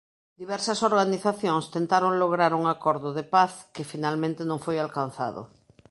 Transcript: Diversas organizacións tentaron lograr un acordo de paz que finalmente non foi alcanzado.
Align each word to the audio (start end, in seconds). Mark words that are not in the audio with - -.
Diversas 0.41 0.79
organizacións 0.89 1.65
tentaron 1.75 2.13
lograr 2.23 2.51
un 2.59 2.65
acordo 2.75 3.09
de 3.17 3.25
paz 3.35 3.51
que 3.75 3.89
finalmente 3.91 4.41
non 4.49 4.59
foi 4.65 4.77
alcanzado. 4.81 5.41